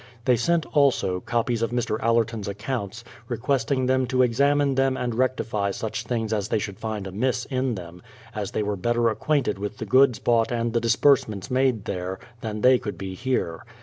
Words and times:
They 0.25 0.35
sent, 0.35 0.65
also, 0.75 1.19
copies 1.19 1.61
of 1.61 1.69
Mr. 1.69 2.01
Allerton's 2.01 2.47
accounts, 2.47 3.03
requesting 3.27 3.85
them 3.85 4.07
to 4.07 4.23
examine 4.23 4.73
them 4.73 4.97
and 4.97 5.13
rectify 5.13 5.69
such 5.69 6.05
things 6.05 6.33
as 6.33 6.47
they 6.47 6.57
should 6.57 6.79
find 6.79 7.05
amiss 7.05 7.45
in 7.51 7.75
them, 7.75 8.01
as 8.33 8.49
they 8.49 8.63
were 8.63 8.75
better 8.75 9.09
acquainted 9.09 9.59
with 9.59 9.77
the 9.77 9.85
goods 9.85 10.17
bought 10.17 10.51
and 10.51 10.73
the 10.73 10.81
disburse 10.81 11.27
ments 11.27 11.51
made 11.51 11.85
there, 11.85 12.17
than 12.41 12.61
they 12.61 12.79
could 12.79 12.97
be 12.97 13.13
here. 13.13 13.63